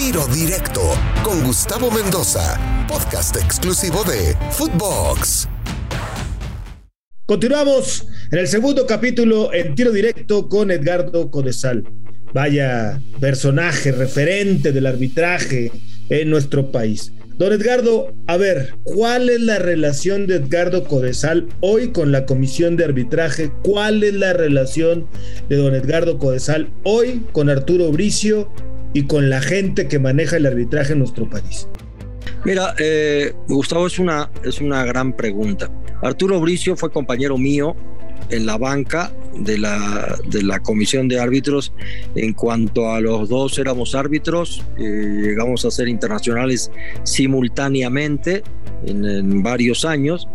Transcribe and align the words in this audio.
Tiro 0.00 0.26
Directo 0.28 0.80
con 1.22 1.44
Gustavo 1.44 1.90
Mendoza, 1.90 2.86
podcast 2.88 3.36
exclusivo 3.36 4.02
de 4.04 4.34
Footbox. 4.50 5.46
Continuamos 7.26 8.06
en 8.32 8.38
el 8.38 8.48
segundo 8.48 8.86
capítulo 8.86 9.52
en 9.52 9.74
Tiro 9.74 9.92
Directo 9.92 10.48
con 10.48 10.70
Edgardo 10.70 11.30
Codesal. 11.30 11.84
Vaya 12.32 12.98
personaje 13.20 13.92
referente 13.92 14.72
del 14.72 14.86
arbitraje 14.86 15.70
en 16.08 16.30
nuestro 16.30 16.72
país. 16.72 17.12
Don 17.36 17.52
Edgardo, 17.52 18.14
a 18.26 18.38
ver, 18.38 18.76
¿cuál 18.84 19.28
es 19.28 19.42
la 19.42 19.58
relación 19.58 20.26
de 20.26 20.36
Edgardo 20.36 20.84
Codesal 20.84 21.46
hoy 21.60 21.92
con 21.92 22.10
la 22.10 22.24
Comisión 22.24 22.78
de 22.78 22.84
Arbitraje? 22.84 23.52
¿Cuál 23.62 24.02
es 24.02 24.14
la 24.14 24.32
relación 24.32 25.08
de 25.50 25.56
don 25.56 25.74
Edgardo 25.74 26.16
Codesal 26.18 26.72
hoy 26.84 27.22
con 27.32 27.50
Arturo 27.50 27.92
Bricio 27.92 28.50
y 28.92 29.04
con 29.04 29.30
la 29.30 29.40
gente 29.40 29.88
que 29.88 29.98
maneja 29.98 30.36
el 30.36 30.46
arbitraje 30.46 30.92
en 30.92 31.00
nuestro 31.00 31.28
país? 31.28 31.68
Mira, 32.44 32.74
eh, 32.78 33.32
Gustavo, 33.48 33.86
es 33.86 33.98
una, 33.98 34.30
es 34.44 34.60
una 34.60 34.84
gran 34.84 35.14
pregunta. 35.14 35.70
Arturo 36.02 36.40
Bricio 36.40 36.76
fue 36.76 36.90
compañero 36.90 37.36
mío 37.36 37.76
en 38.30 38.46
la 38.46 38.56
banca 38.56 39.12
de 39.38 39.58
la, 39.58 40.18
de 40.26 40.42
la 40.42 40.60
comisión 40.60 41.08
de 41.08 41.20
árbitros. 41.20 41.72
En 42.14 42.32
cuanto 42.32 42.90
a 42.90 43.00
los 43.00 43.28
dos 43.28 43.58
éramos 43.58 43.94
árbitros, 43.94 44.62
eh, 44.78 45.20
llegamos 45.22 45.64
a 45.64 45.70
ser 45.70 45.88
internacionales 45.88 46.70
simultáneamente 47.02 48.42
en, 48.86 49.42
varios 49.42 49.84
años 49.84 50.26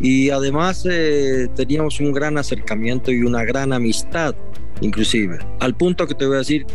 y 0.00 0.28
además 0.30 0.86
eh, 0.90 1.48
teníamos 1.56 2.00
un 2.00 2.12
gran 2.12 2.36
acercamiento 2.36 3.10
y 3.10 3.22
una 3.22 3.44
gran 3.44 3.72
amistad 3.72 4.34
inclusive, 4.80 5.38
al 5.60 5.74
punto 5.74 6.06
que 6.06 6.14
te 6.14 6.26
voy 6.26 6.36
a 6.36 6.38
decir, 6.38 6.66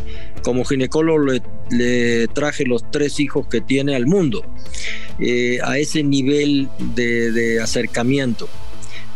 como 0.43 0.65
ginecólogo 0.65 1.39
le, 1.69 2.27
traje 2.29 2.65
los 2.65 2.89
tres 2.91 3.19
hijos 3.19 3.47
que 3.47 3.61
tiene 3.61 3.95
al 3.95 4.05
mundo, 4.05 4.43
eh, 5.19 5.59
a 5.63 5.77
ese 5.77 6.03
nivel 6.03 6.69
de 6.95 7.59
acercamiento. 7.61 8.47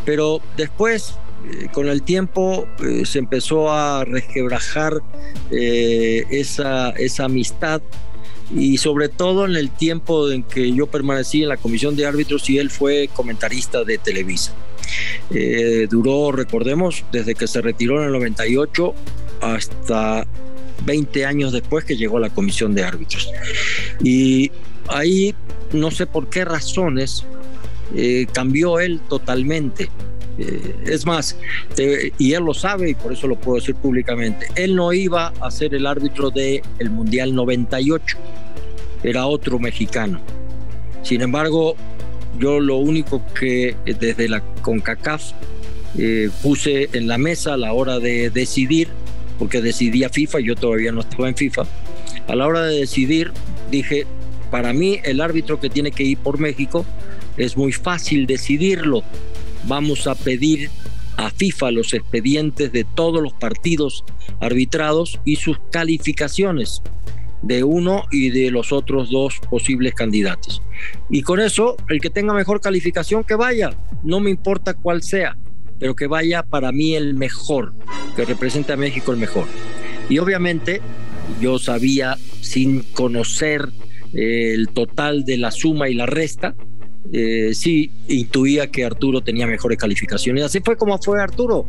Pero 0.06 0.42
después 0.58 1.16
eh, 1.50 1.68
con 1.72 1.88
el 1.88 2.04
tiempo 2.04 2.68
eh, 2.84 3.06
se 3.06 3.20
empezó 3.20 3.72
a 3.72 4.06
resquebrajar 4.06 5.02
esa, 5.52 6.90
esa 6.92 7.26
amistad 7.26 7.82
y 8.56 8.78
sobre 8.78 9.10
todo 9.10 9.46
en 9.46 9.56
el 9.56 9.70
tiempo 9.70 10.30
en 10.32 10.44
que 10.44 10.72
yo 10.74 10.88
permanecí 10.88 11.44
en 11.44 11.50
la 11.50 11.58
comisión 11.58 11.96
de 11.96 12.06
árbitros 12.06 12.50
y 12.50 12.58
él 12.58 12.70
fue 12.70 13.10
comentarista 13.14 13.84
de 13.84 13.98
Televisa. 13.98 14.54
Duró, 15.90 16.32
recordemos, 16.32 17.04
desde 17.12 17.36
que 17.36 17.48
se 17.48 17.62
retiró 17.62 18.00
en 18.00 18.08
el 18.08 18.12
98 18.14 18.94
hasta 19.42 20.28
20 20.86 21.26
años 21.26 21.52
después 21.52 21.86
que 21.86 21.96
llegó 21.96 22.18
a 22.18 22.22
la 22.22 22.30
comisión 22.30 22.76
de 22.76 22.84
árbitros. 22.84 23.30
Y 24.04 24.52
ahí, 24.88 25.34
no 25.72 25.92
sé 25.92 26.06
por 26.06 26.30
qué 26.30 26.46
razones, 26.46 27.26
cambió 28.34 28.80
él 28.80 29.00
totalmente. 29.10 29.90
Eh, 30.38 30.76
es 30.86 31.06
más, 31.06 31.38
y 32.18 32.34
él 32.34 32.44
lo 32.44 32.54
sabe 32.56 32.90
y 32.90 32.96
por 32.96 33.14
eso 33.14 33.28
lo 33.28 33.36
puedo 33.36 33.60
decir 33.60 33.76
públicamente, 33.76 34.48
él 34.56 34.76
no 34.76 34.92
iba 34.92 35.32
a 35.40 35.52
ser 35.52 35.76
el 35.76 35.86
árbitro 35.86 36.32
del 36.32 36.62
el 36.80 36.90
Mundial 36.90 37.36
98, 37.36 38.18
era 39.04 39.28
otro 39.28 39.60
mexicano. 39.60 40.20
Sin 41.04 41.22
embargo, 41.22 41.76
yo 42.40 42.60
lo 42.60 42.78
único 42.78 43.22
que 43.34 43.76
desde 43.86 44.30
la 44.30 44.42
CONCACAF 44.62 45.32
eh, 45.98 46.30
puse 46.42 46.90
en 46.94 47.08
la 47.08 47.18
mesa 47.18 47.54
a 47.54 47.58
la 47.58 47.74
hora 47.74 48.00
de 48.00 48.30
decidir, 48.30 48.90
porque 49.38 49.62
decidía 49.62 50.10
FIFA, 50.10 50.40
yo 50.40 50.56
todavía 50.56 50.92
no 50.92 51.02
estaba 51.02 51.28
en 51.28 51.36
FIFA, 51.36 51.64
a 52.28 52.36
la 52.36 52.48
hora 52.48 52.62
de 52.66 52.80
decidir 52.80 53.32
dije, 53.70 54.06
para 54.52 54.74
mí 54.74 55.00
el 55.04 55.22
árbitro 55.22 55.60
que 55.60 55.70
tiene 55.70 55.92
que 55.92 56.04
ir 56.04 56.18
por 56.18 56.40
México 56.40 56.86
es 57.38 57.58
muy 57.58 57.72
fácil 57.72 58.28
decidirlo. 58.28 59.04
Vamos 59.66 60.08
a 60.08 60.16
pedir 60.16 60.70
a 61.18 61.30
FIFA 61.32 61.72
los 61.72 61.94
expedientes 61.94 62.72
de 62.72 62.84
todos 62.84 63.22
los 63.22 63.34
partidos 63.34 64.04
arbitrados 64.40 65.20
y 65.26 65.38
sus 65.38 65.58
calificaciones 65.72 66.82
de 67.44 67.64
uno 67.64 68.06
y 68.12 68.30
de 68.30 68.50
los 68.50 68.72
otros 68.72 69.12
dos 69.12 69.40
posibles 69.50 69.94
candidatos. 69.94 70.62
Y 71.10 71.22
con 71.22 71.40
eso, 71.40 71.76
el 71.90 72.02
que 72.02 72.10
tenga 72.10 72.34
mejor 72.34 72.62
calificación, 72.62 73.24
que 73.24 73.36
vaya, 73.36 73.72
no 74.04 74.20
me 74.20 74.30
importa 74.30 74.74
cuál 74.74 75.04
sea, 75.04 75.38
pero 75.80 75.96
que 75.96 76.08
vaya 76.08 76.44
para 76.44 76.72
mí 76.72 76.96
el 76.96 77.14
mejor, 77.14 77.74
que 78.16 78.26
represente 78.26 78.74
a 78.74 78.78
México 78.78 79.12
el 79.12 79.18
mejor. 79.18 79.46
Y 80.10 80.18
obviamente 80.20 80.82
yo 81.42 81.60
sabía, 81.60 82.18
sin 82.42 82.82
conocer 82.82 83.70
eh, 84.14 84.54
el 84.54 84.70
total 84.70 85.26
de 85.26 85.38
la 85.38 85.52
suma 85.52 85.90
y 85.90 85.94
la 85.94 86.06
resta, 86.06 86.56
eh, 87.12 87.54
sí 87.54 87.92
intuía 88.08 88.72
que 88.72 88.86
Arturo 88.86 89.22
tenía 89.22 89.46
mejores 89.48 89.78
calificaciones. 89.78 90.46
Así 90.46 90.62
fue 90.64 90.78
como 90.78 90.98
fue 91.00 91.22
Arturo. 91.22 91.66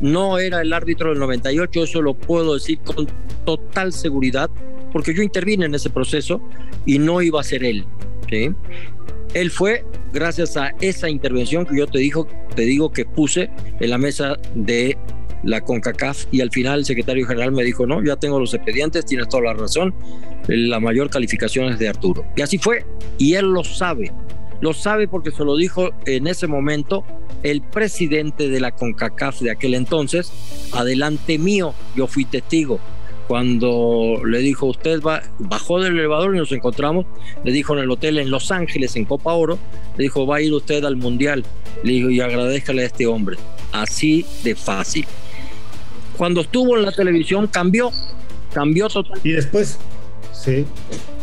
No 0.00 0.38
era 0.38 0.62
el 0.62 0.72
árbitro 0.72 1.10
del 1.10 1.18
98, 1.18 1.84
eso 1.84 2.02
lo 2.02 2.14
puedo 2.14 2.54
decir 2.54 2.78
con 2.80 3.06
total 3.44 3.92
seguridad, 3.92 4.50
porque 4.92 5.14
yo 5.14 5.22
intervine 5.22 5.66
en 5.66 5.74
ese 5.74 5.90
proceso 5.90 6.40
y 6.86 6.98
no 6.98 7.22
iba 7.22 7.40
a 7.40 7.44
ser 7.44 7.64
él. 7.64 7.84
Él 9.34 9.50
fue 9.50 9.84
gracias 10.12 10.56
a 10.56 10.72
esa 10.80 11.08
intervención 11.08 11.66
que 11.66 11.76
yo 11.76 11.86
te, 11.86 11.98
dijo, 11.98 12.26
te 12.54 12.62
digo 12.62 12.92
que 12.92 13.04
puse 13.04 13.50
en 13.80 13.90
la 13.90 13.98
mesa 13.98 14.36
de 14.54 14.96
la 15.42 15.60
CONCACAF 15.60 16.26
y 16.30 16.40
al 16.40 16.50
final 16.50 16.80
el 16.80 16.84
secretario 16.84 17.26
general 17.26 17.52
me 17.52 17.64
dijo, 17.64 17.86
no, 17.86 18.02
ya 18.04 18.16
tengo 18.16 18.38
los 18.38 18.54
expedientes, 18.54 19.04
tienes 19.04 19.28
toda 19.28 19.44
la 19.44 19.54
razón, 19.54 19.94
la 20.48 20.80
mayor 20.80 21.10
calificación 21.10 21.72
es 21.72 21.78
de 21.78 21.88
Arturo. 21.88 22.24
Y 22.36 22.42
así 22.42 22.58
fue, 22.58 22.84
y 23.18 23.34
él 23.34 23.46
lo 23.46 23.64
sabe. 23.64 24.12
Lo 24.60 24.72
sabe 24.72 25.08
porque 25.08 25.32
se 25.32 25.44
lo 25.44 25.56
dijo 25.56 25.90
en 26.06 26.28
ese 26.28 26.46
momento 26.46 27.04
el 27.42 27.62
presidente 27.62 28.48
de 28.48 28.60
la 28.60 28.70
CONCACAF 28.70 29.40
de 29.40 29.50
aquel 29.50 29.74
entonces, 29.74 30.32
adelante 30.72 31.38
mío, 31.38 31.74
yo 31.96 32.06
fui 32.06 32.24
testigo. 32.24 32.78
Cuando 33.28 34.20
le 34.26 34.38
dijo, 34.38 34.66
usted 34.66 35.00
bajó 35.38 35.80
del 35.80 35.98
elevador 35.98 36.34
y 36.34 36.38
nos 36.38 36.52
encontramos, 36.52 37.06
le 37.44 37.52
dijo 37.52 37.72
en 37.74 37.80
el 37.80 37.90
hotel 37.90 38.18
en 38.18 38.30
Los 38.30 38.50
Ángeles, 38.50 38.96
en 38.96 39.04
Copa 39.04 39.32
Oro, 39.32 39.58
le 39.96 40.04
dijo, 40.04 40.26
va 40.26 40.36
a 40.36 40.40
ir 40.40 40.52
usted 40.52 40.84
al 40.84 40.96
Mundial. 40.96 41.44
Le 41.82 41.92
dijo, 41.92 42.10
y 42.10 42.20
agradezcale 42.20 42.82
a 42.82 42.86
este 42.86 43.06
hombre. 43.06 43.36
Así 43.72 44.26
de 44.44 44.54
fácil. 44.54 45.06
Cuando 46.16 46.42
estuvo 46.42 46.76
en 46.76 46.82
la 46.82 46.92
televisión 46.92 47.46
cambió, 47.46 47.90
cambió 48.52 48.88
totalmente. 48.88 49.28
Y 49.28 49.32
después, 49.32 49.78
sí, 50.32 50.66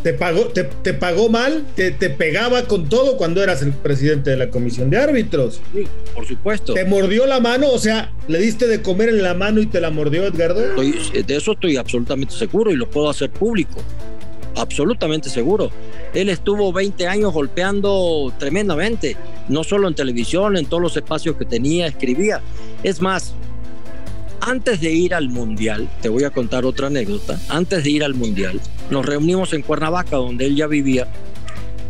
te 0.04 0.14
pagó, 0.14 0.46
te, 0.48 0.94
pagó 0.94 1.30
mal, 1.30 1.66
te, 1.76 1.92
pegaba 1.92 2.64
con 2.64 2.88
todo 2.88 3.18
cuando 3.18 3.44
eras 3.44 3.62
el 3.62 3.74
presidente 3.74 4.30
de 4.30 4.38
la 4.38 4.50
comisión 4.50 4.90
de 4.90 4.98
árbitros. 4.98 5.62
Sí, 5.74 5.88
por 6.14 6.26
supuesto. 6.26 6.74
Te 6.74 6.86
mordió 6.86 7.26
la 7.26 7.40
mano, 7.40 7.70
o 7.70 7.80
sea, 7.80 8.12
le 8.28 8.40
diste 8.40 8.68
de 8.68 8.82
comer 8.82 9.10
en 9.10 9.24
la 9.24 9.34
mano 9.34 9.62
y 9.62 9.66
te 9.66 9.82
la 9.82 9.90
mordió 9.90 10.26
Edgardo. 10.26 10.62
de 10.62 11.36
eso 11.36 11.52
estoy 11.52 11.78
absolutamente 11.78 12.34
seguro 12.34 12.72
y 12.72 12.76
lo 12.76 12.90
puedo 12.90 13.10
hacer 13.10 13.30
público. 13.30 13.82
Absolutamente 14.56 15.30
seguro. 15.30 15.72
Él 16.14 16.30
estuvo 16.30 16.74
20 16.74 17.08
años 17.08 17.34
golpeando 17.34 18.34
tremendamente, 18.40 19.16
no 19.48 19.64
solo 19.64 19.88
en 19.88 19.96
televisión, 19.96 20.58
en 20.58 20.66
todos 20.66 20.82
los 20.82 20.98
espacios 20.98 21.36
que 21.36 21.46
tenía, 21.46 21.88
escribía. 21.88 22.42
Es 22.84 23.02
más, 23.02 23.34
antes 24.42 24.82
de 24.82 24.92
ir 24.92 25.14
al 25.14 25.30
Mundial, 25.30 25.90
te 26.02 26.10
voy 26.10 26.24
a 26.24 26.30
contar 26.30 26.66
otra 26.66 26.88
anécdota, 26.88 27.40
antes 27.50 27.84
de 27.84 27.90
ir 27.90 28.04
al 28.04 28.16
Mundial, 28.16 28.60
nos 28.90 29.06
reunimos 29.06 29.54
en 29.54 29.62
Cuernavaca, 29.62 30.18
donde 30.18 30.46
él 30.46 30.56
ya 30.56 30.68
vivía, 30.68 31.08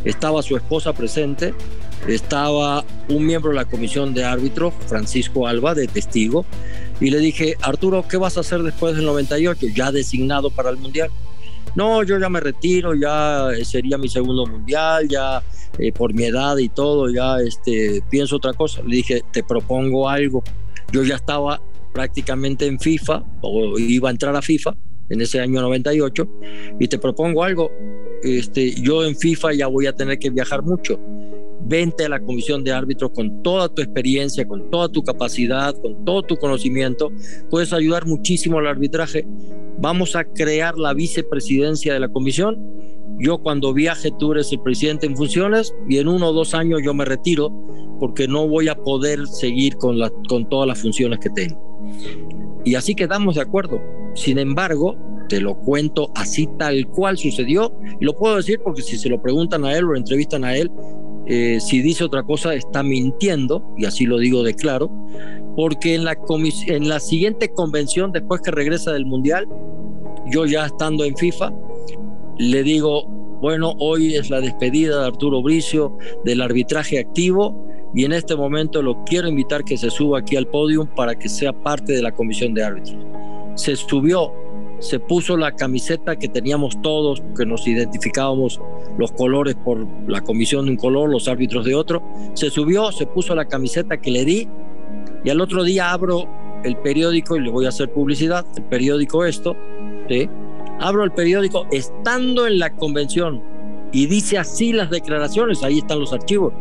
estaba 0.04 0.42
su 0.42 0.56
esposa 0.56 0.94
presente, 0.94 1.54
estaba 2.08 2.84
un 3.10 3.26
miembro 3.26 3.52
de 3.52 3.58
la 3.58 3.66
comisión 3.66 4.14
de 4.14 4.24
árbitros, 4.24 4.74
Francisco 4.88 5.48
Alba, 5.48 5.76
de 5.76 5.88
testigo, 5.88 6.46
y 7.00 7.10
le 7.10 7.20
dije, 7.20 7.56
Arturo, 7.62 8.06
¿qué 8.08 8.18
vas 8.18 8.38
a 8.38 8.42
hacer 8.42 8.62
después 8.64 8.96
del 8.96 9.06
98, 9.06 9.68
ya 9.74 9.92
designado 9.92 10.50
para 10.50 10.70
el 10.70 10.78
Mundial? 10.78 11.10
No, 11.76 12.04
yo 12.04 12.18
ya 12.20 12.30
me 12.30 12.40
retiro, 12.40 12.96
ya 12.96 13.50
sería 13.64 13.98
mi 13.98 14.10
segundo 14.10 14.46
mundial, 14.46 15.08
ya 15.08 15.44
eh, 15.78 15.92
por 15.92 16.14
mi 16.14 16.24
edad 16.24 16.58
y 16.58 16.68
todo, 16.68 17.10
ya 17.10 17.40
este, 17.40 18.02
pienso 18.10 18.38
otra 18.38 18.54
cosa. 18.54 18.82
Le 18.82 18.98
dije, 18.98 19.22
te 19.32 19.44
propongo 19.44 20.10
algo. 20.10 20.44
Yo 20.92 21.04
ya 21.04 21.16
estaba 21.16 21.62
prácticamente 21.94 22.66
en 22.66 22.80
FIFA, 22.80 23.24
o 23.42 23.78
iba 23.78 24.10
a 24.10 24.12
entrar 24.12 24.36
a 24.36 24.42
FIFA 24.42 24.76
en 25.10 25.22
ese 25.22 25.40
año 25.40 25.62
98, 25.62 26.28
y 26.80 26.88
te 26.88 26.98
propongo 26.98 27.44
algo, 27.44 27.72
este, 28.24 28.72
yo 28.82 29.06
en 29.06 29.16
FIFA 29.16 29.54
ya 29.54 29.68
voy 29.68 29.88
a 29.88 29.94
tener 29.94 30.20
que 30.20 30.30
viajar 30.30 30.64
mucho. 30.64 31.00
Vente 31.62 32.06
a 32.06 32.10
la 32.10 32.20
comisión 32.20 32.64
de 32.64 32.72
árbitros 32.72 33.12
con 33.12 33.44
toda 33.44 33.70
tu 33.70 33.82
experiencia, 33.82 34.48
con 34.48 34.72
toda 34.72 34.90
tu 34.90 35.04
capacidad, 35.04 35.76
con 35.82 36.04
todo 36.06 36.24
tu 36.24 36.36
conocimiento. 36.38 37.12
Puedes 37.50 37.74
ayudar 37.74 38.06
muchísimo 38.06 38.60
al 38.60 38.68
arbitraje. 38.68 39.26
Vamos 39.78 40.16
a 40.16 40.24
crear 40.24 40.78
la 40.78 40.94
vicepresidencia 40.94 41.94
de 41.94 42.00
la 42.00 42.10
comisión. 42.10 42.58
Yo 43.20 43.38
cuando 43.40 43.74
viaje 43.74 44.12
tú 44.18 44.32
eres 44.32 44.52
el 44.52 44.62
presidente 44.62 45.06
en 45.06 45.16
funciones 45.16 45.74
y 45.88 45.98
en 45.98 46.08
uno 46.08 46.30
o 46.30 46.34
dos 46.34 46.54
años 46.54 46.80
yo 46.84 46.94
me 46.94 47.06
retiro 47.06 47.52
porque 48.00 48.28
no 48.28 48.48
voy 48.48 48.70
a 48.70 48.76
poder 48.76 49.28
seguir 49.28 49.76
con, 49.76 50.00
la, 50.00 50.10
con 50.28 50.48
todas 50.48 50.68
las 50.68 50.82
funciones 50.82 51.20
que 51.20 51.30
tengo. 51.30 51.62
Y 52.64 52.76
así 52.76 52.96
quedamos 52.96 53.36
de 53.36 53.42
acuerdo. 53.42 53.82
Sin 54.14 54.38
embargo, 54.40 54.98
te 55.30 55.40
lo 55.40 55.56
cuento 55.56 56.12
así 56.16 56.48
tal 56.58 56.88
cual 56.88 57.18
sucedió. 57.18 57.74
Y 58.00 58.06
lo 58.06 58.14
puedo 58.16 58.36
decir 58.36 58.60
porque 58.64 58.82
si 58.82 58.98
se 58.98 59.10
lo 59.10 59.22
preguntan 59.22 59.64
a 59.66 59.78
él 59.78 59.86
o 59.86 59.88
lo 59.90 59.98
entrevistan 59.98 60.44
a 60.44 60.56
él, 60.56 60.72
eh, 61.28 61.60
si 61.60 61.82
dice 61.82 62.04
otra 62.04 62.24
cosa 62.24 62.56
está 62.56 62.82
mintiendo, 62.82 63.64
y 63.78 63.86
así 63.86 64.06
lo 64.06 64.18
digo 64.18 64.44
de 64.44 64.56
claro, 64.56 64.90
porque 65.56 65.94
en 65.94 66.04
la, 66.04 66.18
en 66.68 66.90
la 66.90 67.00
siguiente 67.00 67.50
convención, 67.50 68.12
después 68.12 68.42
que 68.42 68.52
regresa 68.52 68.92
del 68.92 69.06
Mundial, 69.06 69.48
yo 70.32 70.46
ya 70.46 70.66
estando 70.66 71.04
en 71.06 71.16
FIFA, 71.16 71.54
le 72.40 72.64
digo, 72.64 73.06
bueno, 73.42 73.74
hoy 73.80 74.16
es 74.16 74.30
la 74.30 74.42
despedida 74.42 75.02
de 75.02 75.08
Arturo 75.08 75.42
Bricio 75.42 75.98
del 76.26 76.42
arbitraje 76.42 77.00
activo 77.00 77.66
y 77.94 78.06
en 78.06 78.14
este 78.14 78.36
momento 78.36 78.82
lo 78.82 79.04
quiero 79.04 79.28
invitar 79.28 79.64
que 79.64 79.78
se 79.78 79.90
suba 79.90 80.20
aquí 80.20 80.36
al 80.36 80.48
podio 80.48 80.90
para 80.96 81.18
que 81.18 81.30
sea 81.30 81.54
parte 81.54 81.94
de 81.94 82.02
la 82.02 82.12
comisión 82.12 82.54
de 82.54 82.64
árbitros. 82.64 82.98
Se 83.60 83.76
subió, 83.76 84.32
se 84.80 85.02
puso 85.02 85.36
la 85.36 85.52
camiseta 85.52 86.16
que 86.16 86.30
teníamos 86.30 86.82
todos, 86.82 87.22
que 87.36 87.46
nos 87.46 87.68
identificábamos 87.68 88.62
los 88.98 89.12
colores 89.12 89.56
por 89.56 89.86
la 90.08 90.22
comisión 90.22 90.64
de 90.64 90.72
un 90.72 90.78
color, 90.78 91.10
los 91.10 91.28
árbitros 91.28 91.66
de 91.66 91.76
otro. 91.76 92.02
Se 92.36 92.50
subió, 92.50 92.90
se 92.94 93.06
puso 93.06 93.36
la 93.36 93.44
camiseta 93.44 93.98
que 93.98 94.12
le 94.12 94.24
di 94.24 94.48
y 95.26 95.30
al 95.30 95.42
otro 95.42 95.66
día 95.66 95.92
abro 95.92 96.26
el 96.64 96.78
periódico 96.78 97.36
y 97.36 97.42
le 97.42 97.52
voy 97.52 97.66
a 97.66 97.70
hacer 97.70 97.92
publicidad, 97.92 98.46
el 98.56 98.64
periódico 98.64 99.26
esto, 99.26 99.58
¿sí? 100.08 100.30
abro 100.80 101.04
el 101.04 101.12
periódico 101.12 101.68
estando 101.70 102.48
en 102.48 102.60
la 102.60 102.74
convención 102.78 103.44
y 103.92 104.06
dice 104.06 104.38
así 104.38 104.72
las 104.72 104.90
declaraciones, 104.90 105.64
ahí 105.64 105.80
están 105.80 106.00
los 106.00 106.14
archivos. 106.14 106.54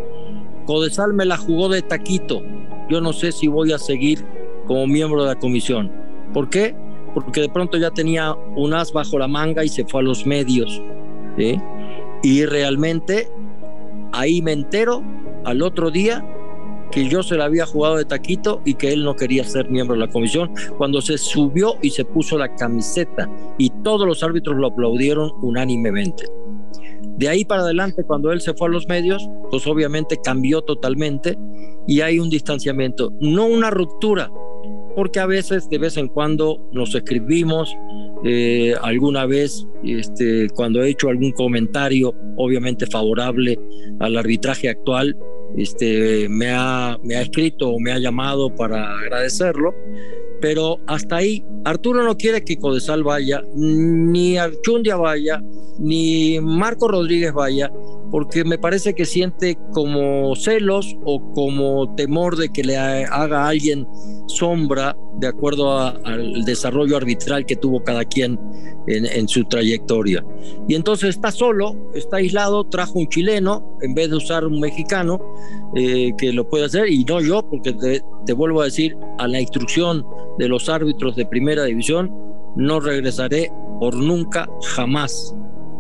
Codesal 0.67 1.15
me 1.15 1.27
la 1.27 1.37
jugó 1.37 1.69
de 1.69 1.83
taquito. 1.83 2.43
Yo 2.91 3.01
no 3.01 3.13
sé 3.13 3.31
si 3.31 3.47
voy 3.47 3.71
a 3.71 3.79
seguir 3.79 4.27
como 4.67 4.89
miembro 4.89 5.23
de 5.23 5.29
la 5.29 5.39
comisión. 5.39 5.93
¿Por 6.35 6.51
qué? 6.51 6.75
Porque 7.25 7.41
de 7.41 7.49
pronto 7.49 7.79
ya 7.79 7.91
tenía 7.91 8.33
un 8.55 8.75
as 8.75 8.93
bajo 8.93 9.19
la 9.19 9.27
manga 9.27 9.65
y 9.65 9.69
se 9.69 9.85
fue 9.85 10.03
a 10.03 10.05
los 10.05 10.25
medios. 10.25 10.81
Y 12.23 12.45
realmente 12.47 13.29
ahí 14.13 14.41
me 14.41 14.53
entero 14.53 15.03
al 15.45 15.63
otro 15.63 15.91
día 15.91 16.25
que 16.93 17.09
yo 17.09 17.25
se 17.25 17.37
la 17.37 17.47
había 17.47 17.67
jugado 17.67 17.97
de 17.97 18.05
taquito 18.05 18.63
y 18.65 18.75
que 18.75 18.93
él 18.93 19.03
no 19.03 19.17
quería 19.17 19.43
ser 19.43 19.69
miembro 19.69 19.95
de 19.95 20.07
la 20.07 20.13
comisión, 20.13 20.53
cuando 20.79 21.01
se 21.01 21.19
subió 21.19 21.75
y 21.83 21.91
se 21.91 22.05
puso 22.05 22.39
la 22.39 22.55
camiseta 22.55 23.29
y 23.59 23.71
todos 23.83 24.07
los 24.07 24.23
árbitros 24.23 24.57
lo 24.57 24.69
aplaudieron 24.69 25.33
unánimemente. 25.43 26.25
De 27.19 27.29
ahí 27.29 27.45
para 27.45 27.63
adelante, 27.63 28.05
cuando 28.05 28.31
él 28.31 28.41
se 28.41 28.55
fue 28.55 28.69
a 28.69 28.71
los 28.71 28.87
medios, 28.87 29.29
pues 29.51 29.67
obviamente 29.67 30.19
cambió 30.23 30.63
totalmente 30.63 31.37
y 31.89 32.01
hay 32.01 32.21
un 32.21 32.31
distanciamiento, 32.31 33.13
no 33.21 33.47
una 33.47 33.71
ruptura, 33.71 34.31
porque 34.99 35.21
a 35.21 35.27
veces, 35.27 35.71
de 35.71 35.79
vez 35.79 35.97
en 35.97 36.09
cuando, 36.09 36.61
nos 36.73 36.93
escribimos, 36.93 37.73
eh, 38.25 38.75
alguna 38.83 39.27
vez, 39.27 39.65
este, 39.85 40.49
cuando 40.57 40.83
he 40.83 40.89
hecho 40.89 41.09
algún 41.09 41.31
comentario, 41.31 42.13
obviamente 42.37 42.85
favorable 42.85 43.57
al 44.01 44.17
arbitraje 44.17 44.69
actual, 44.69 45.17
este, 45.57 46.29
me, 46.29 46.51
ha, 46.51 46.99
me 47.05 47.15
ha 47.15 47.23
escrito 47.23 47.69
o 47.69 47.79
me 47.79 47.93
ha 47.93 48.01
llamado 48.01 48.53
para 48.53 48.99
agradecerlo, 48.99 49.73
pero 50.41 50.81
hasta 50.89 51.19
ahí, 51.19 51.45
Arturo 51.65 52.03
no 52.03 52.17
quiere 52.17 52.43
que 52.43 52.57
Codesal 52.57 53.05
vaya, 53.05 53.41
ni 53.55 54.37
Archundia 54.37 54.97
vaya, 54.97 55.41
ni 55.79 56.41
Marco 56.41 56.89
Rodríguez 56.89 57.33
vaya, 57.33 57.71
porque 58.11 58.45
me 58.45 58.59
parece 58.59 58.95
que 58.95 59.05
siente 59.05 59.59
como 59.73 60.35
celos 60.35 60.97
o 61.05 61.33
como 61.33 61.95
temor 61.95 62.37
de 62.37 62.49
que 62.51 62.65
le 62.65 62.77
haga 62.77 63.45
a 63.45 63.49
alguien 63.49 63.87
sombra 64.27 64.97
de 65.19 65.27
acuerdo 65.27 65.73
al 65.73 66.45
desarrollo 66.45 66.97
arbitral 66.97 67.45
que 67.45 67.57
tuvo 67.57 67.83
cada 67.83 68.05
quien 68.05 68.39
en, 68.87 69.29
su 69.29 69.45
trayectoria. 69.45 70.25
Y 70.69 70.75
entonces 70.75 71.11
está 71.11 71.31
solo, 71.31 71.75
está 71.95 72.19
aislado, 72.19 72.65
trajo 72.65 72.99
un 72.99 73.09
chileno 73.09 73.77
en 73.83 73.95
vez 73.95 74.11
de 74.11 74.17
usar 74.17 74.45
un 74.47 74.61
mexicano 74.61 75.21
eh, 75.75 76.13
que 76.17 76.33
lo 76.33 76.49
puede 76.49 76.65
hacer, 76.65 76.89
y 76.89 77.05
no 77.05 77.21
yo, 77.21 77.43
porque 77.43 77.73
te, 77.73 78.01
te 78.25 78.33
vuelvo 78.33 78.63
a 78.63 78.67
decir, 78.67 78.97
a 79.19 79.27
la 79.27 79.41
instrucción 79.41 80.05
de 80.39 80.49
los 80.49 80.69
árbitros 80.69 81.17
de 81.17 81.27
primera 81.27 81.65
división, 81.65 82.11
no 82.57 82.81
regresaré 82.81 83.51
por 83.81 83.95
nunca, 83.95 84.49
jamás. 84.75 85.35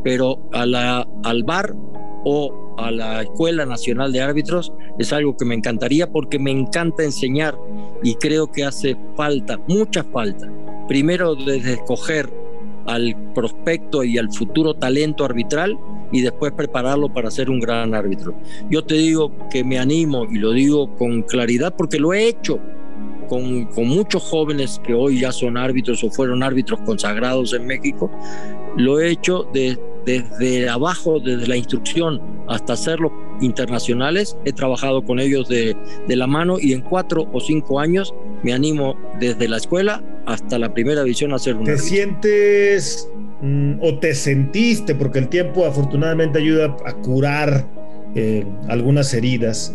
Pero 0.04 0.38
a 0.52 0.64
la, 0.64 1.08
al 1.24 1.42
bar 1.42 1.74
o 2.30 2.74
a 2.76 2.90
la 2.90 3.22
Escuela 3.22 3.64
Nacional 3.64 4.12
de 4.12 4.20
Árbitros 4.20 4.70
es 4.98 5.14
algo 5.14 5.34
que 5.34 5.46
me 5.46 5.54
encantaría 5.54 6.12
porque 6.12 6.38
me 6.38 6.50
encanta 6.50 7.02
enseñar 7.02 7.58
y 8.02 8.16
creo 8.16 8.52
que 8.52 8.64
hace 8.64 8.98
falta, 9.16 9.58
mucha 9.66 10.04
falta. 10.04 10.46
Primero 10.88 11.34
desde 11.34 11.72
escoger 11.72 12.30
al 12.84 13.16
prospecto 13.34 14.04
y 14.04 14.18
al 14.18 14.30
futuro 14.30 14.74
talento 14.74 15.24
arbitral 15.24 15.78
y 16.12 16.20
después 16.20 16.52
prepararlo 16.52 17.08
para 17.08 17.30
ser 17.30 17.48
un 17.48 17.60
gran 17.60 17.94
árbitro. 17.94 18.34
Yo 18.70 18.84
te 18.84 18.96
digo 18.96 19.32
que 19.50 19.64
me 19.64 19.78
animo 19.78 20.26
y 20.30 20.36
lo 20.36 20.52
digo 20.52 20.94
con 20.96 21.22
claridad 21.22 21.74
porque 21.76 21.98
lo 21.98 22.12
he 22.12 22.28
hecho 22.28 22.60
con, 23.26 23.64
con, 23.66 23.88
muchos 23.88 24.22
jóvenes 24.22 24.80
que 24.86 24.92
hoy 24.92 25.20
ya 25.20 25.32
son 25.32 25.56
árbitros 25.56 26.04
o 26.04 26.10
fueron 26.10 26.42
árbitros 26.42 26.80
consagrados 26.80 27.54
en 27.54 27.66
México. 27.66 28.10
Lo 28.76 29.00
he 29.00 29.10
hecho 29.10 29.46
de, 29.52 29.78
desde 30.08 30.70
abajo, 30.70 31.20
desde 31.20 31.46
la 31.46 31.56
instrucción 31.56 32.20
hasta 32.48 32.72
hacerlo 32.72 33.12
internacionales. 33.42 34.38
He 34.46 34.52
trabajado 34.54 35.04
con 35.04 35.20
ellos 35.20 35.48
de, 35.48 35.76
de 36.06 36.16
la 36.16 36.26
mano 36.26 36.56
y 36.58 36.72
en 36.72 36.80
cuatro 36.80 37.28
o 37.30 37.40
cinco 37.40 37.78
años 37.78 38.14
me 38.42 38.54
animo 38.54 38.96
desde 39.20 39.48
la 39.48 39.58
escuela 39.58 40.02
hasta 40.24 40.58
la 40.58 40.72
primera 40.72 41.02
división 41.02 41.32
a 41.32 41.36
hacer 41.36 41.56
un. 41.56 41.64
¿Te 41.64 41.76
sientes 41.76 43.10
mm, 43.42 43.80
o 43.82 43.98
te 43.98 44.14
sentiste, 44.14 44.94
porque 44.94 45.18
el 45.18 45.28
tiempo 45.28 45.66
afortunadamente 45.66 46.38
ayuda 46.38 46.74
a 46.86 46.94
curar 46.94 47.66
eh, 48.14 48.46
algunas 48.68 49.12
heridas? 49.12 49.74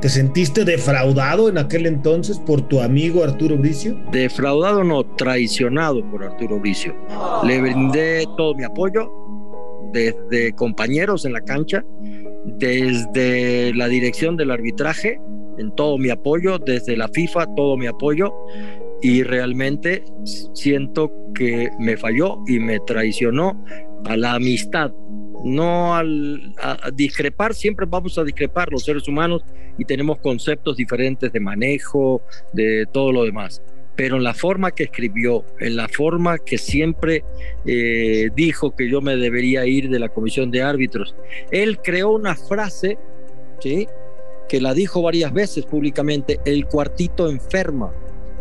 ¿Te 0.00 0.08
sentiste 0.08 0.64
defraudado 0.66 1.48
en 1.48 1.56
aquel 1.56 1.86
entonces 1.86 2.38
por 2.38 2.60
tu 2.60 2.80
amigo 2.80 3.24
Arturo 3.24 3.56
Bricio? 3.56 3.96
Defraudado 4.12 4.84
no, 4.84 5.04
traicionado 5.04 6.04
por 6.10 6.24
Arturo 6.24 6.58
Bricio. 6.58 6.94
Le 7.42 7.60
brindé 7.60 8.24
todo 8.36 8.54
mi 8.54 8.64
apoyo, 8.64 9.10
desde 9.94 10.52
compañeros 10.52 11.24
en 11.24 11.32
la 11.32 11.40
cancha, 11.40 11.82
desde 12.44 13.72
la 13.72 13.88
dirección 13.88 14.36
del 14.36 14.50
arbitraje, 14.50 15.18
en 15.56 15.74
todo 15.74 15.96
mi 15.96 16.10
apoyo, 16.10 16.58
desde 16.58 16.96
la 16.96 17.08
FIFA, 17.08 17.54
todo 17.54 17.78
mi 17.78 17.86
apoyo, 17.86 18.34
y 19.00 19.22
realmente 19.22 20.04
siento 20.52 21.10
que 21.34 21.70
me 21.78 21.96
falló 21.96 22.38
y 22.46 22.58
me 22.58 22.80
traicionó 22.80 23.64
a 24.04 24.16
la 24.16 24.34
amistad 24.34 24.92
no 25.44 25.94
al 25.94 26.54
discrepar, 26.94 27.54
siempre 27.54 27.86
vamos 27.88 28.16
a 28.18 28.24
discrepar 28.24 28.72
los 28.72 28.82
seres 28.82 29.06
humanos 29.06 29.44
y 29.78 29.84
tenemos 29.84 30.18
conceptos 30.18 30.76
diferentes 30.76 31.30
de 31.32 31.38
manejo, 31.38 32.22
de 32.52 32.86
todo 32.90 33.12
lo 33.12 33.24
demás. 33.24 33.62
Pero 33.96 34.16
en 34.16 34.24
la 34.24 34.34
forma 34.34 34.72
que 34.72 34.84
escribió, 34.84 35.44
en 35.60 35.76
la 35.76 35.88
forma 35.88 36.38
que 36.38 36.58
siempre 36.58 37.24
eh, 37.64 38.30
dijo 38.34 38.74
que 38.74 38.88
yo 38.88 39.00
me 39.00 39.16
debería 39.16 39.66
ir 39.66 39.88
de 39.88 39.98
la 39.98 40.08
comisión 40.08 40.50
de 40.50 40.62
árbitros, 40.62 41.14
él 41.50 41.78
creó 41.78 42.10
una 42.10 42.34
frase, 42.34 42.98
¿sí? 43.60 43.86
que 44.48 44.60
la 44.60 44.74
dijo 44.74 45.02
varias 45.02 45.32
veces 45.32 45.64
públicamente, 45.64 46.40
el 46.44 46.66
cuartito 46.66 47.30
enferma 47.30 47.92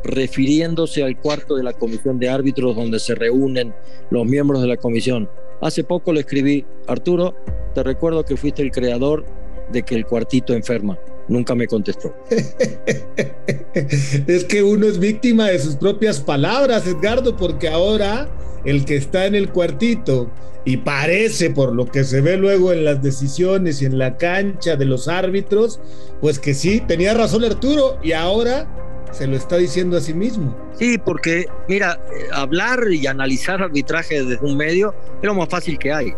refiriéndose 0.03 1.03
al 1.03 1.17
cuarto 1.19 1.55
de 1.55 1.63
la 1.63 1.73
comisión 1.73 2.19
de 2.19 2.29
árbitros 2.29 2.75
donde 2.75 2.99
se 2.99 3.15
reúnen 3.15 3.73
los 4.09 4.25
miembros 4.25 4.61
de 4.61 4.67
la 4.67 4.77
comisión. 4.77 5.29
Hace 5.61 5.83
poco 5.83 6.11
le 6.11 6.21
escribí, 6.21 6.65
Arturo, 6.87 7.35
te 7.73 7.83
recuerdo 7.83 8.25
que 8.25 8.35
fuiste 8.35 8.61
el 8.61 8.71
creador 8.71 9.25
de 9.71 9.83
que 9.83 9.95
el 9.95 10.05
cuartito 10.05 10.53
enferma. 10.53 10.99
Nunca 11.29 11.55
me 11.55 11.67
contestó. 11.67 12.13
es 14.27 14.43
que 14.45 14.63
uno 14.63 14.87
es 14.87 14.99
víctima 14.99 15.47
de 15.47 15.59
sus 15.59 15.75
propias 15.75 16.19
palabras, 16.19 16.85
Edgardo, 16.87 17.35
porque 17.35 17.69
ahora 17.69 18.29
el 18.65 18.85
que 18.85 18.95
está 18.95 19.25
en 19.25 19.35
el 19.35 19.49
cuartito 19.49 20.31
y 20.65 20.77
parece 20.77 21.49
por 21.49 21.73
lo 21.73 21.85
que 21.85 22.03
se 22.03 22.21
ve 22.21 22.37
luego 22.37 22.71
en 22.71 22.85
las 22.85 23.01
decisiones 23.01 23.81
y 23.81 23.85
en 23.85 23.97
la 23.97 24.17
cancha 24.17 24.75
de 24.75 24.85
los 24.85 25.07
árbitros, 25.07 25.79
pues 26.21 26.39
que 26.39 26.53
sí, 26.53 26.81
tenía 26.87 27.13
razón 27.13 27.43
Arturo 27.43 27.97
y 28.01 28.13
ahora 28.13 28.67
se 29.13 29.27
lo 29.27 29.37
está 29.37 29.57
diciendo 29.57 29.97
a 29.97 30.01
sí 30.01 30.13
mismo. 30.13 30.55
Sí, 30.77 30.97
porque 30.97 31.45
mira, 31.67 31.99
hablar 32.33 32.79
y 32.91 33.07
analizar 33.07 33.61
arbitraje 33.61 34.23
desde 34.23 34.43
un 34.43 34.57
medio 34.57 34.93
es 35.21 35.23
lo 35.25 35.35
más 35.35 35.49
fácil 35.49 35.77
que 35.77 35.93
hay. 35.93 36.13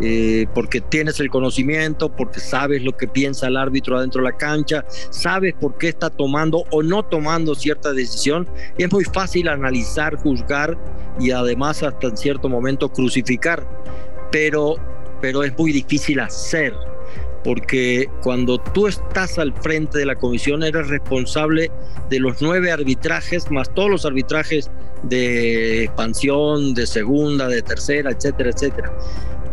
Eh, 0.00 0.46
porque 0.54 0.80
tienes 0.80 1.20
el 1.20 1.30
conocimiento, 1.30 2.08
porque 2.08 2.40
sabes 2.40 2.82
lo 2.82 2.96
que 2.96 3.06
piensa 3.06 3.46
el 3.46 3.56
árbitro 3.56 3.98
adentro 3.98 4.22
de 4.22 4.30
la 4.30 4.36
cancha, 4.36 4.84
sabes 5.10 5.54
por 5.54 5.78
qué 5.78 5.88
está 5.88 6.10
tomando 6.10 6.64
o 6.70 6.82
no 6.82 7.04
tomando 7.04 7.54
cierta 7.54 7.92
decisión, 7.92 8.48
y 8.76 8.84
es 8.84 8.92
muy 8.92 9.04
fácil 9.04 9.48
analizar, 9.48 10.16
juzgar 10.16 10.76
y 11.20 11.30
además 11.30 11.82
hasta 11.82 12.08
en 12.08 12.16
cierto 12.16 12.48
momento 12.48 12.88
crucificar, 12.88 13.64
pero, 14.32 14.76
pero 15.20 15.44
es 15.44 15.56
muy 15.56 15.72
difícil 15.72 16.18
hacer 16.18 16.74
porque 17.44 18.08
cuando 18.22 18.58
tú 18.58 18.86
estás 18.86 19.38
al 19.38 19.52
frente 19.54 19.98
de 19.98 20.06
la 20.06 20.14
comisión 20.14 20.62
eres 20.62 20.88
responsable 20.88 21.70
de 22.08 22.20
los 22.20 22.40
nueve 22.40 22.70
arbitrajes, 22.70 23.50
más 23.50 23.72
todos 23.74 23.90
los 23.90 24.06
arbitrajes 24.06 24.70
de 25.02 25.84
expansión, 25.84 26.74
de 26.74 26.86
segunda, 26.86 27.48
de 27.48 27.62
tercera, 27.62 28.10
etcétera, 28.10 28.50
etcétera 28.50 28.92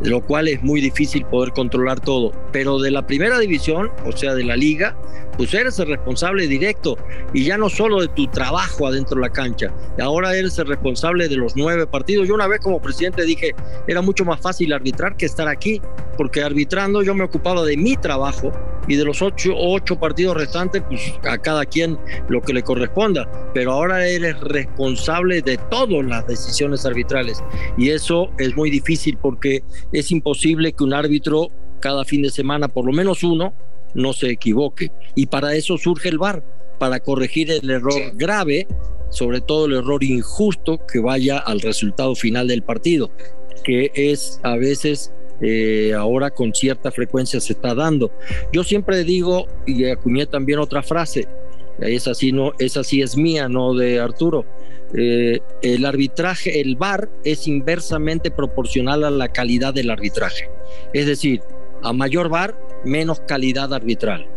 lo 0.04 0.22
cual 0.22 0.48
es 0.48 0.62
muy 0.64 0.82
difícil 0.82 1.26
poder 1.26 1.54
controlar 1.54 2.00
todo. 2.00 2.32
Pero 2.52 2.80
de 2.80 2.92
la 2.92 3.06
primera 3.06 3.40
división, 3.40 3.92
o 4.06 4.12
sea, 4.12 4.34
de 4.36 4.44
la 4.44 4.56
liga, 4.56 4.96
pues 5.38 5.54
eres 5.54 5.80
el 5.80 5.88
responsable 5.88 6.48
directo 6.48 6.98
y 7.34 7.46
ya 7.46 7.58
no 7.58 7.70
solo 7.70 8.02
de 8.02 8.10
tu 8.10 8.28
trabajo 8.28 8.88
adentro 8.88 9.16
de 9.16 9.22
la 9.22 9.30
cancha, 9.30 9.74
ahora 10.02 10.36
eres 10.36 10.58
el 10.60 10.68
responsable 10.68 11.30
de 11.30 11.38
los 11.38 11.56
nueve 11.56 11.88
partidos. 11.88 12.28
Yo 12.28 12.34
una 12.34 12.48
vez 12.48 12.60
como 12.60 12.82
presidente 12.82 13.24
dije, 13.24 13.56
era 13.88 14.02
mucho 14.02 14.26
más 14.26 14.42
fácil 14.42 14.74
arbitrar 14.74 15.16
que 15.16 15.26
estar 15.26 15.48
aquí, 15.48 15.82
porque 16.18 16.44
arbitrando 16.44 17.02
yo 17.04 17.16
me 17.16 17.24
ocupaba 17.24 17.64
de 17.64 17.78
mi 17.78 17.96
trabajo 17.96 18.52
y 18.90 18.96
de 18.96 19.06
los 19.06 19.22
ocho, 19.22 19.54
ocho 19.56 19.98
partidos 19.98 20.36
restantes, 20.36 20.84
pues 20.90 21.14
a 21.24 21.38
cada 21.38 21.66
quien 21.66 21.98
lo 22.28 22.42
que 22.42 22.54
le 22.54 22.64
corresponda, 22.64 23.30
pero 23.54 23.72
ahora 23.72 24.06
eres 24.06 24.38
responsable 24.42 25.42
de 25.42 25.58
todas 25.70 26.06
las 26.06 26.28
decisiones 26.28 26.86
arbitrales 26.86 27.42
y 27.78 27.92
eso 27.92 28.30
es 28.40 28.56
muy 28.58 28.70
difícil 28.70 29.18
porque 29.22 29.64
es 29.92 30.12
imposible 30.12 30.74
que 30.74 30.84
un 30.84 30.94
árbitro 30.94 31.50
cada 31.80 32.06
fin 32.06 32.22
de 32.22 32.30
semana, 32.30 32.68
por 32.68 32.86
lo 32.86 32.92
menos 32.92 33.24
uno, 33.24 33.54
no 33.94 34.14
se 34.14 34.30
equivoque. 34.30 34.92
Y 35.16 35.28
para 35.28 35.56
eso 35.56 35.78
surge 35.78 36.10
el 36.10 36.18
VAR, 36.18 36.44
para 36.78 37.00
corregir 37.00 37.52
el 37.52 37.70
error 37.70 38.12
grave, 38.16 38.68
sobre 39.10 39.42
todo 39.42 39.66
el 39.66 39.74
error 39.74 40.04
injusto 40.04 40.80
que 40.86 41.00
vaya 41.00 41.38
al 41.38 41.62
resultado 41.62 42.16
final 42.16 42.48
del 42.48 42.64
partido, 42.64 43.12
que 43.64 43.92
es 43.94 44.40
a 44.44 44.56
veces 44.56 45.12
eh, 45.42 45.94
ahora 45.94 46.32
con 46.32 46.54
cierta 46.54 46.92
frecuencia 46.92 47.40
se 47.40 47.54
está 47.54 47.74
dando. 47.74 48.12
Yo 48.54 48.64
siempre 48.64 49.04
digo, 49.04 49.48
y 49.66 49.86
acuñé 49.86 50.26
también 50.26 50.60
otra 50.60 50.84
frase, 50.84 51.28
esa 51.80 52.14
sí, 52.14 52.32
no, 52.32 52.54
esa 52.60 52.84
sí 52.84 53.02
es 53.02 53.16
mía, 53.16 53.48
no 53.48 53.74
de 53.74 54.00
Arturo. 54.00 54.46
Eh, 54.96 55.40
el 55.62 55.86
arbitraje, 55.86 56.62
el 56.62 56.76
VAR 56.76 57.10
es 57.24 57.48
inversamente 57.48 58.32
proporcional 58.32 59.04
a 59.04 59.12
la 59.12 59.28
calidad 59.30 59.74
del 59.74 59.92
arbitraje. 59.92 60.50
Es 60.94 61.06
decir, 61.06 61.42
a 61.84 61.94
mayor 61.94 62.30
VAR, 62.30 62.60
menos 62.86 63.20
calidad 63.22 63.74
arbitral. 63.74 64.28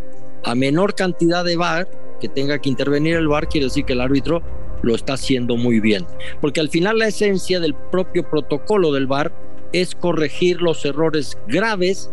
A 0.44 0.54
menor 0.54 0.94
cantidad 0.94 1.44
de 1.44 1.56
VAR 1.56 1.88
que 2.21 2.28
tenga 2.28 2.59
que 2.59 2.68
intervenir 2.68 3.16
el 3.16 3.28
VAR, 3.28 3.49
quiere 3.49 3.66
decir 3.66 3.85
que 3.85 3.94
el 3.94 4.00
árbitro 4.00 4.42
lo 4.82 4.94
está 4.94 5.14
haciendo 5.14 5.56
muy 5.56 5.80
bien. 5.80 6.06
Porque 6.40 6.61
al 6.61 6.68
final 6.68 6.99
la 6.99 7.09
esencia 7.09 7.59
del 7.61 7.75
propio 7.75 8.28
protocolo 8.28 8.92
del 8.92 9.06
VAR 9.06 9.32
es 9.73 9.94
corregir 9.94 10.61
los 10.61 10.85
errores 10.85 11.38
graves 11.49 12.11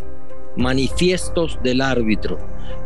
manifiestos 0.56 1.60
del 1.64 1.82
árbitro. 1.82 2.38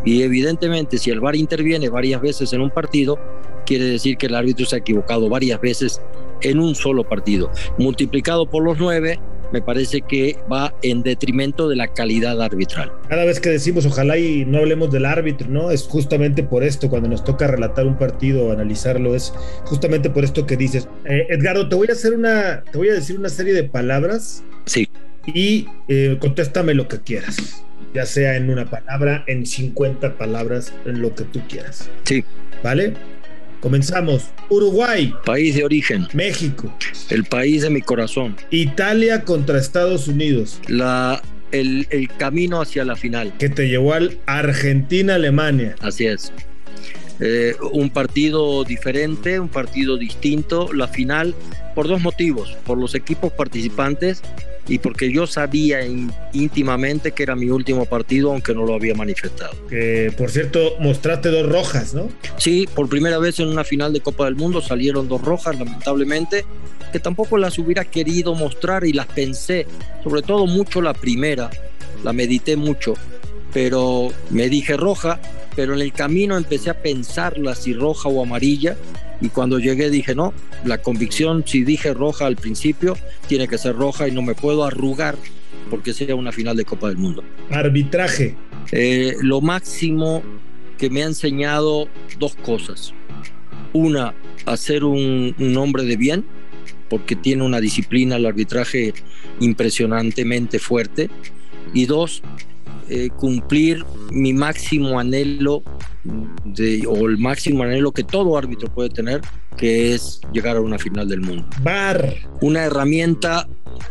Y 0.04 0.24
evidentemente 0.24 0.98
si 0.98 1.12
el 1.12 1.20
VAR 1.20 1.36
interviene 1.36 1.90
varias 1.90 2.22
veces 2.22 2.52
en 2.54 2.62
un 2.62 2.72
partido, 2.72 3.20
quiere 3.64 3.86
decir 3.86 4.18
que 4.18 4.28
el 4.28 4.36
árbitro 4.36 4.66
se 4.66 4.76
ha 4.76 4.80
equivocado 4.80 5.30
varias 5.30 5.60
veces 5.62 6.02
en 6.42 6.60
un 6.60 6.76
solo 6.76 7.04
partido. 7.04 7.52
Multiplicado 7.78 8.50
por 8.50 8.64
los 8.64 8.78
nueve, 8.78 9.20
me 9.54 9.62
parece 9.62 10.02
que 10.02 10.38
va 10.52 10.74
en 10.82 11.04
detrimento 11.04 11.70
de 11.70 11.76
la 11.76 11.88
calidad 11.88 12.42
arbitral. 12.42 12.92
Cada 13.08 13.24
vez 13.24 13.40
que 13.40 13.50
decimos 13.50 13.86
ojalá 13.86 14.18
y 14.18 14.46
no 14.46 14.58
hablemos 14.58 14.92
del 14.92 15.06
árbitro, 15.06 15.48
¿no? 15.48 15.70
Es 15.70 15.84
justamente 15.84 16.42
por 16.42 16.64
esto, 16.64 16.90
cuando 16.90 17.08
nos 17.08 17.24
toca 17.24 17.46
relatar 17.46 17.86
un 17.86 17.98
partido, 17.98 18.52
analizarlo, 18.52 19.16
es 19.16 19.32
justamente 19.66 20.10
por 20.10 20.24
esto 20.24 20.48
que 20.48 20.58
dices. 20.58 20.90
Eh, 21.06 21.28
Edgardo, 21.30 21.70
te 21.70 21.76
voy 21.76 21.88
a 21.90 21.94
hacer 21.94 22.14
una, 22.14 22.64
te 22.72 22.78
voy 22.80 22.90
a 22.90 22.94
decir 22.94 23.18
una 23.18 23.30
serie 23.30 23.54
de 23.54 23.64
palabras. 23.64 24.44
Sí. 24.66 24.90
Y 25.28 25.68
eh, 25.88 26.18
contéstame 26.20 26.74
lo 26.74 26.88
que 26.88 27.00
quieras, 27.00 27.64
ya 27.94 28.08
sea 28.08 28.36
en 28.36 28.50
una 28.50 28.70
palabra, 28.70 29.24
en 29.28 29.46
50 29.46 30.18
palabras, 30.18 30.74
en 30.86 31.00
lo 31.00 31.14
que 31.14 31.26
tú 31.26 31.42
quieras. 31.48 31.92
Sí. 32.06 32.26
¿Vale? 32.64 32.94
Comenzamos. 33.64 34.26
Uruguay. 34.50 35.14
País 35.24 35.56
de 35.56 35.64
origen. 35.64 36.06
México. 36.12 36.70
El 37.10 37.24
país 37.24 37.62
de 37.62 37.70
mi 37.70 37.80
corazón. 37.80 38.36
Italia 38.50 39.24
contra 39.24 39.58
Estados 39.58 40.10
Unidos. 40.10 40.60
La, 40.68 41.22
el, 41.54 41.88
el 41.90 42.10
camino 42.10 42.62
hacia 42.62 42.84
la 42.84 42.98
final. 42.98 43.32
Que 43.38 43.48
te 43.48 43.70
llevó 43.70 43.94
al 43.94 44.18
Argentina-Alemania. 44.26 45.76
Así 45.80 46.08
es. 46.08 46.34
Eh, 47.20 47.56
un 47.72 47.90
partido 47.90 48.64
diferente, 48.64 49.40
un 49.40 49.50
partido 49.50 49.98
distinto. 49.98 50.74
La 50.74 50.88
final 50.88 51.36
por 51.76 51.88
dos 51.88 52.02
motivos. 52.02 52.58
Por 52.66 52.78
los 52.78 52.96
equipos 52.96 53.32
participantes 53.32 54.22
y 54.68 54.80
porque 54.80 55.12
yo 55.12 55.28
sabía 55.28 55.80
íntimamente 56.32 57.12
que 57.12 57.24
era 57.24 57.36
mi 57.36 57.50
último 57.50 57.86
partido, 57.86 58.32
aunque 58.32 58.54
no 58.54 58.66
lo 58.66 58.74
había 58.74 58.96
manifestado. 58.96 59.54
Que 59.68 60.14
por 60.18 60.32
cierto, 60.32 60.76
mostraste 60.80 61.30
dos 61.30 61.50
rojas, 61.50 61.94
¿no? 61.94 62.10
Sí, 62.38 62.68
por 62.74 62.88
primera 62.88 63.18
vez 63.18 63.40
en 63.40 63.50
una 63.50 63.64
final 63.64 63.92
de 63.92 64.02
Copa 64.02 64.26
del 64.26 64.36
Mundo 64.36 64.62
salieron 64.62 65.10
dos 65.10 65.22
rojas, 65.22 65.58
lamentablemente, 65.60 66.46
que 66.92 67.00
tampoco 67.00 67.38
las 67.38 67.58
hubiera 67.60 67.84
querido 67.84 68.36
mostrar 68.36 68.86
y 68.86 68.94
las 68.94 69.08
pensé, 69.08 69.68
sobre 70.04 70.22
todo 70.22 70.46
mucho 70.48 70.82
la 70.82 70.94
primera, 70.94 71.50
la 72.04 72.14
medité 72.14 72.56
mucho, 72.56 72.94
pero 73.52 74.10
me 74.30 74.48
dije 74.48 74.78
roja, 74.78 75.20
pero 75.56 75.74
en 75.74 75.82
el 75.82 75.94
camino 75.94 76.38
empecé 76.38 76.70
a 76.70 76.82
pensarla 76.82 77.56
si 77.56 77.74
roja 77.74 78.10
o 78.10 78.24
amarilla 78.24 78.76
y 79.22 79.30
cuando 79.30 79.60
llegué 79.60 79.90
dije, 79.90 80.16
no, 80.16 80.34
la 80.66 80.80
convicción, 80.80 81.44
si 81.46 81.64
dije 81.64 81.94
roja 81.94 82.26
al 82.26 82.36
principio, 82.36 82.98
tiene 83.28 83.48
que 83.48 83.58
ser 83.58 83.76
roja 83.76 84.08
y 84.08 84.12
no 84.12 84.22
me 84.22 84.36
puedo 84.36 84.64
arrugar 84.64 85.16
porque 85.70 85.94
sea 85.94 86.16
una 86.16 86.32
final 86.32 86.58
de 86.58 86.66
Copa 86.66 86.90
del 86.90 86.98
Mundo. 86.98 87.24
Arbitraje. 87.50 88.36
Eh, 88.72 89.16
lo 89.22 89.42
máximo 89.42 90.24
que 90.78 90.90
me 90.90 91.04
ha 91.04 91.06
enseñado 91.06 91.88
dos 92.20 92.36
cosas. 92.36 92.94
Una, 93.72 94.14
hacer 94.46 94.84
un, 94.84 95.36
un 95.40 95.58
hombre 95.58 95.84
de 95.84 95.96
bien, 95.96 96.26
porque 96.90 97.16
tiene 97.16 97.44
una 97.44 97.60
disciplina 97.60 98.18
el 98.18 98.26
arbitraje 98.26 98.94
impresionantemente 99.40 100.60
fuerte. 100.60 101.10
Y 101.74 101.86
dos, 101.86 102.22
eh, 102.90 103.10
cumplir 103.18 103.84
mi 104.12 104.34
máximo 104.34 105.00
anhelo 105.00 105.64
de, 106.44 106.86
o 106.88 107.08
el 107.08 107.18
máximo 107.18 107.64
anhelo 107.64 107.92
que 107.92 108.04
todo 108.04 108.38
árbitro 108.38 108.70
puede 108.70 108.90
tener, 108.90 109.22
que 109.58 109.94
es 109.94 110.22
llegar 110.34 110.58
a 110.58 110.62
una 110.62 110.78
final 110.78 111.08
del 111.08 111.22
mundo. 111.22 111.46
Bar. 111.62 112.14
Una 112.42 112.64
herramienta 112.64 113.48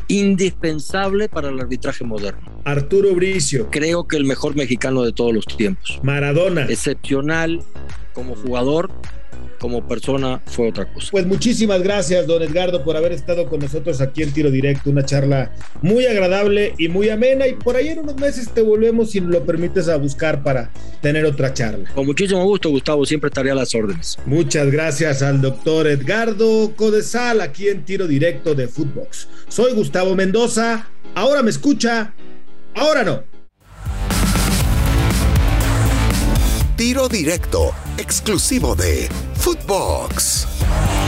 indispensable 0.09 1.29
para 1.29 1.49
el 1.49 1.61
arbitraje 1.61 2.05
moderno. 2.05 2.41
Arturo 2.65 3.15
Bricio. 3.15 3.69
Creo 3.71 4.07
que 4.07 4.17
el 4.17 4.25
mejor 4.25 4.55
mexicano 4.55 5.03
de 5.03 5.13
todos 5.13 5.33
los 5.33 5.47
tiempos. 5.47 6.01
Maradona. 6.03 6.67
Excepcional 6.67 7.63
como 8.13 8.35
jugador, 8.35 8.91
como 9.63 9.87
persona 9.87 10.43
fue 10.45 10.69
otra 10.69 10.93
cosa. 10.93 11.09
Pues 11.13 11.25
muchísimas 11.25 11.83
gracias, 11.83 12.27
don 12.27 12.43
Edgardo, 12.43 12.83
por 12.83 12.97
haber 12.97 13.13
estado 13.13 13.47
con 13.49 13.61
nosotros 13.61 14.01
aquí 14.01 14.25
en 14.25 14.33
Tiro 14.33 14.51
Directo. 14.51 14.91
Una 14.91 15.05
charla 15.05 15.53
muy 15.83 16.05
agradable 16.05 16.75
y 16.79 16.89
muy 16.89 17.09
amena. 17.09 17.47
Y 17.47 17.55
por 17.55 17.77
ahí 17.77 17.89
en 17.89 18.01
unos 18.01 18.17
meses 18.17 18.51
te 18.51 18.61
volvemos, 18.61 19.13
si 19.13 19.21
lo 19.21 19.45
permites, 19.47 19.89
a 19.89 19.97
buscar 19.97 20.43
para 20.43 20.73
tener 21.01 21.25
otra 21.25 21.55
charla. 21.55 21.89
Con 21.95 22.07
muchísimo 22.07 22.45
gusto, 22.45 22.71
Gustavo. 22.71 23.07
Siempre 23.07 23.29
estaré 23.29 23.53
a 23.53 23.55
las 23.55 23.73
órdenes. 23.73 24.19
Muchas 24.27 24.69
gracias 24.69 25.23
al 25.23 25.41
doctor 25.41 25.87
Edgardo 25.87 26.75
Codesal 26.75 27.41
aquí 27.41 27.69
en 27.69 27.85
Tiro 27.85 28.09
Directo 28.09 28.57
de 28.57 28.67
Footbox. 28.67 29.29
Soy 29.47 29.75
Gustavo 29.75 30.17
Mendoza. 30.17 30.89
Ahora 31.15 31.43
me 31.43 31.51
escucha, 31.51 32.13
ahora 32.75 33.05
no. 33.05 33.23
Tiro 36.77 37.09
Directo, 37.09 37.73
exclusivo 37.99 38.75
de 38.75 39.09
Footbox. 39.43 41.02